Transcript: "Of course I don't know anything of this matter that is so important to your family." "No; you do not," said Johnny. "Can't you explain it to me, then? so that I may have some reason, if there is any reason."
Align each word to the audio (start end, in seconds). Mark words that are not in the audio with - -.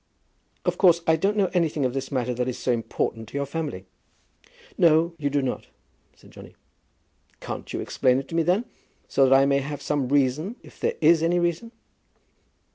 "Of 0.65 0.79
course 0.79 1.03
I 1.05 1.15
don't 1.15 1.37
know 1.37 1.51
anything 1.53 1.85
of 1.85 1.93
this 1.93 2.11
matter 2.11 2.33
that 2.33 2.47
is 2.47 2.57
so 2.57 2.71
important 2.71 3.29
to 3.29 3.35
your 3.37 3.45
family." 3.45 3.85
"No; 4.75 5.13
you 5.19 5.29
do 5.29 5.43
not," 5.43 5.67
said 6.15 6.31
Johnny. 6.31 6.55
"Can't 7.39 7.71
you 7.71 7.79
explain 7.81 8.17
it 8.17 8.27
to 8.29 8.33
me, 8.35 8.41
then? 8.41 8.65
so 9.07 9.29
that 9.29 9.35
I 9.39 9.45
may 9.45 9.59
have 9.59 9.79
some 9.79 10.09
reason, 10.09 10.55
if 10.63 10.79
there 10.79 10.95
is 11.01 11.21
any 11.21 11.37
reason." 11.37 11.71